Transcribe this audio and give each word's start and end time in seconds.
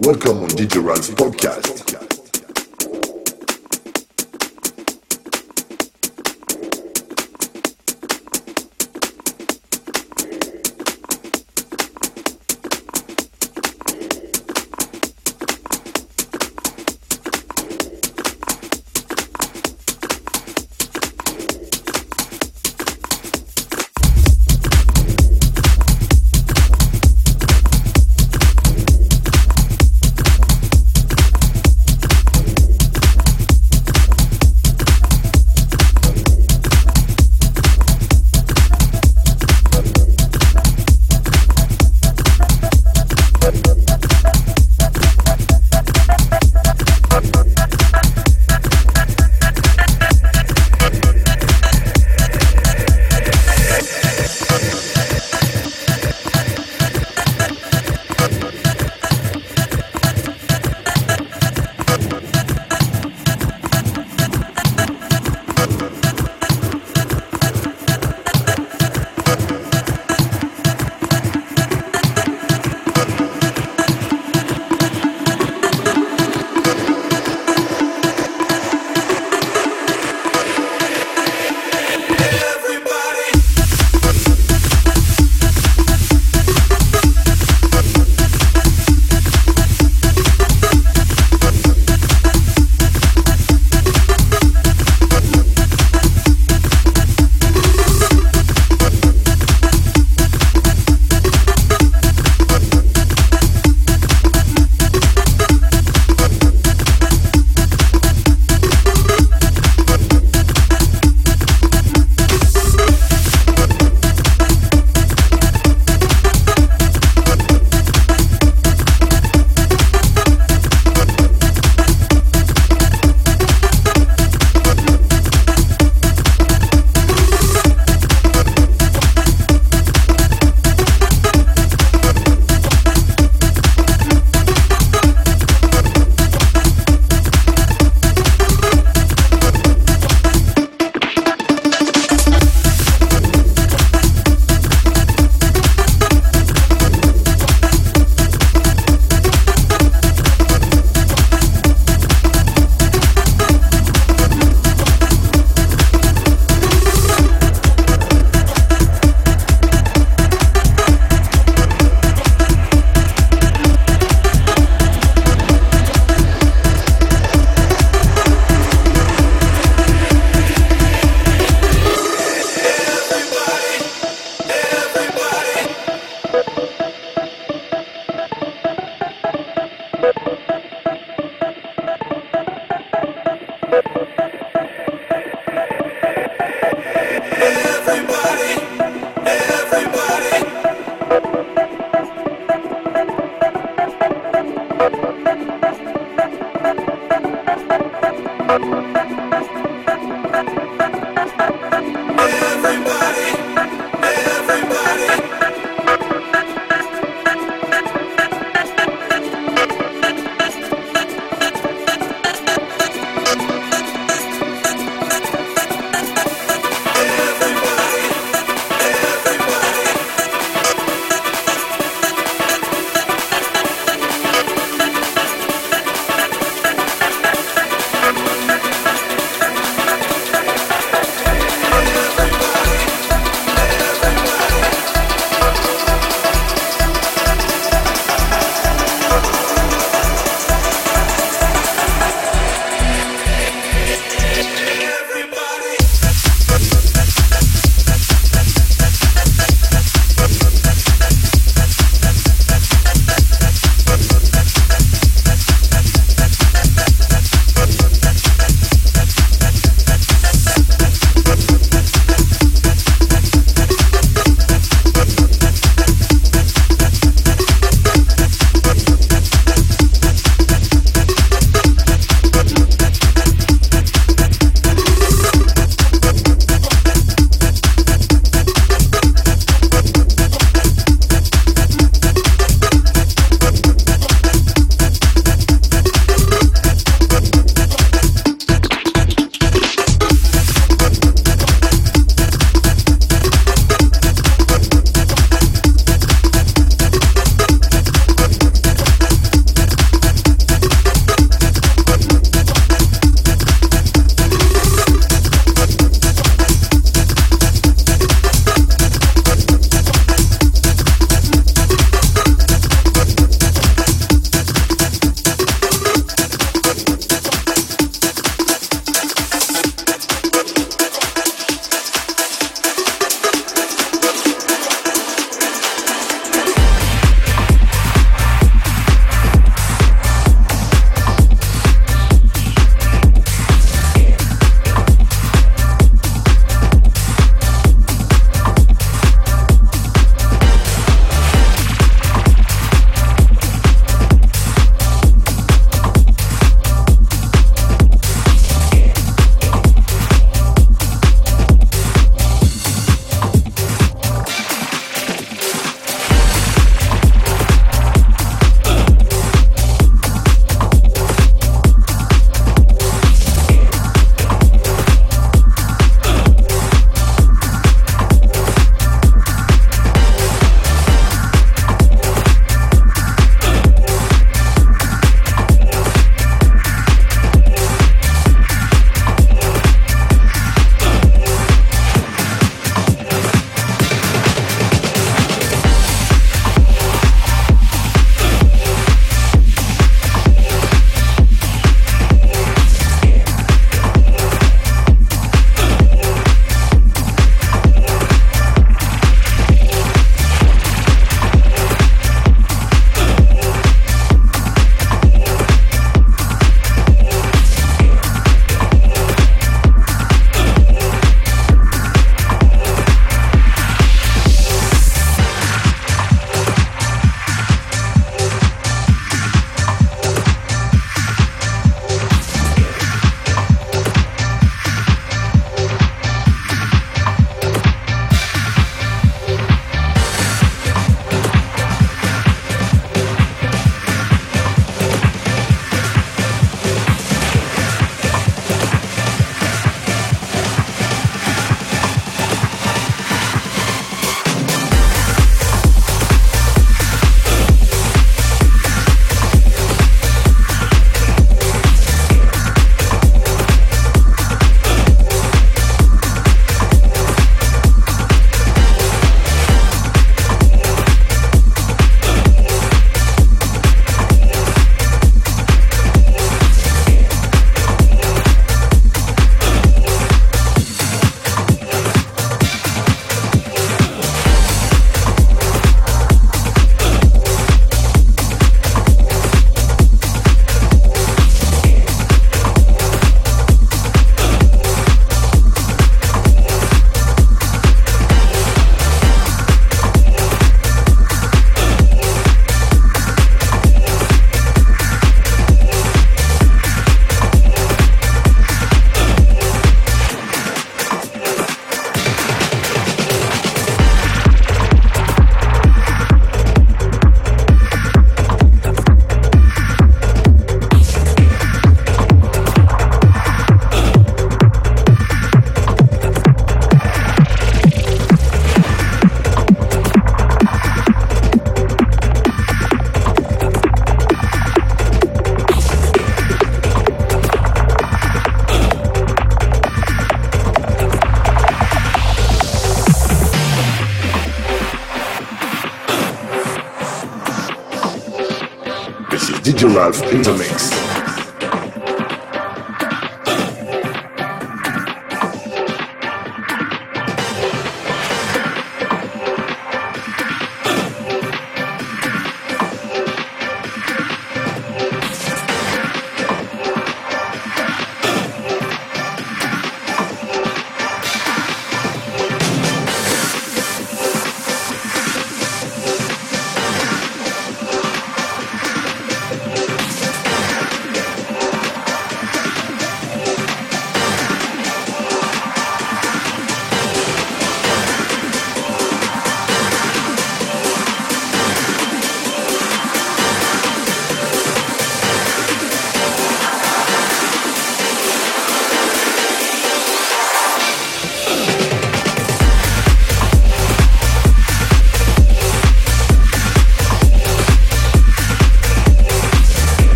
Welcome 0.00 0.42
on 0.42 0.48
Ral's 0.82 1.08
podcast. 1.08 2.25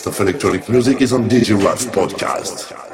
Best 0.00 0.18
of 0.18 0.28
electronic 0.28 0.66
music 0.70 1.02
is 1.02 1.12
on 1.12 1.28
DJ 1.28 1.62
Podcast. 1.92 2.89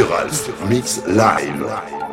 Ralph 0.00 0.48
Mix 0.70 1.04
Live. 1.06 2.11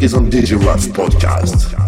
music 0.00 0.02
is 0.02 0.14
on 0.14 0.30
DJ 0.30 0.64
Ralph 0.64 0.86
Podcast. 0.88 1.79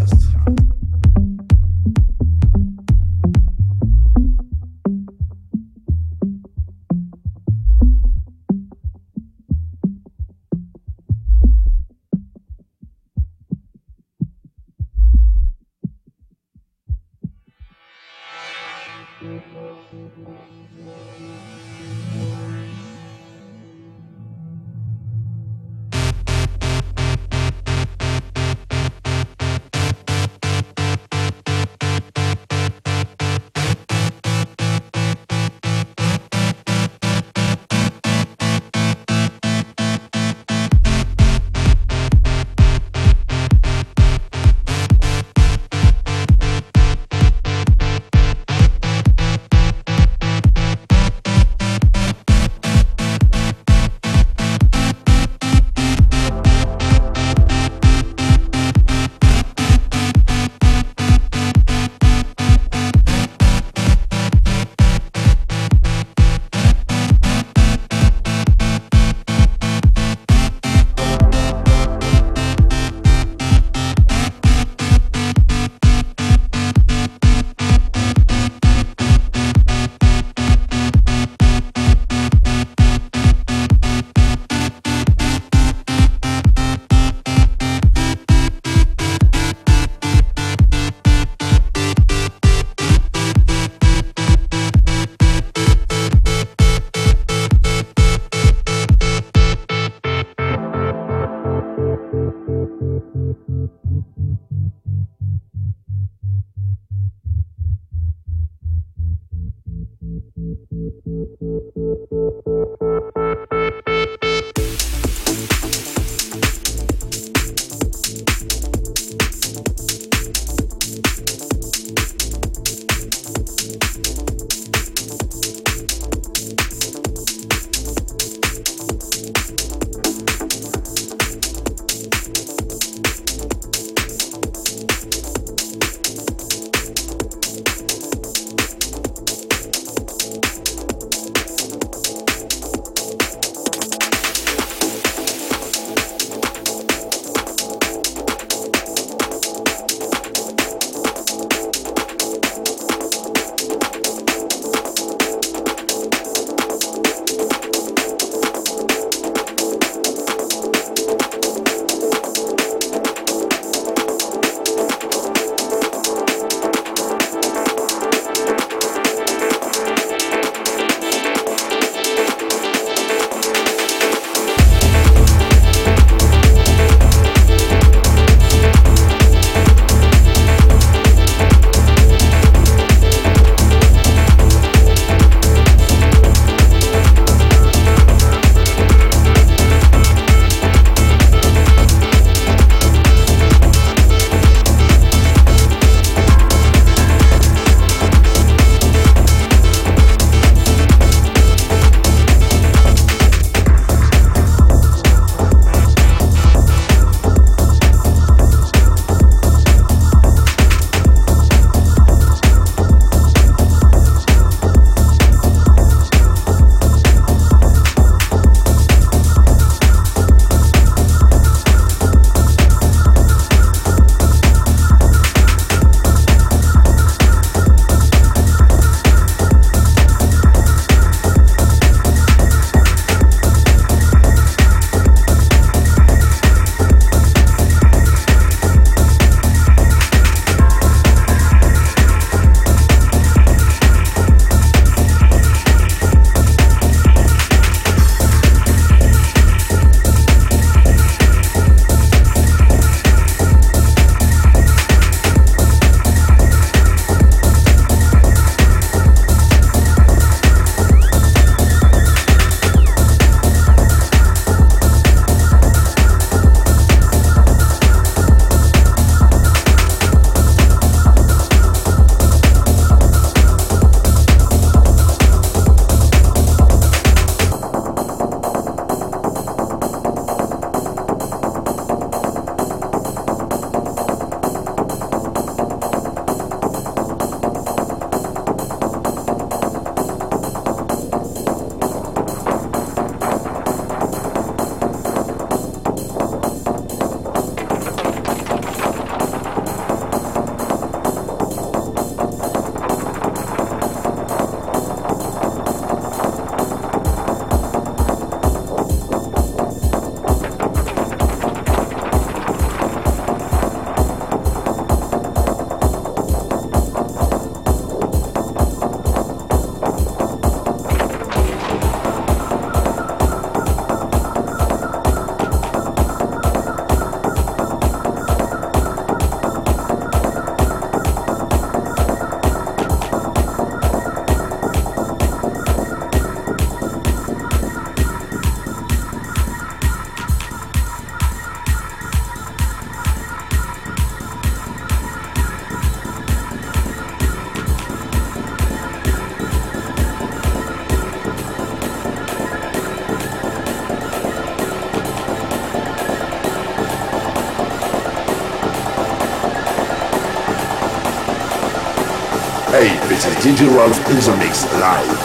Is 363.60 363.68
Ralph 363.68 363.98
in 364.08 364.16
the 364.16 364.36
mix 364.38 364.64
live. 364.72 365.21